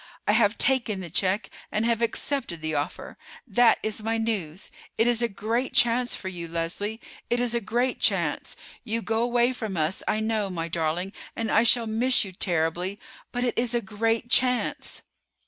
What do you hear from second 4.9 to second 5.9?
It is a great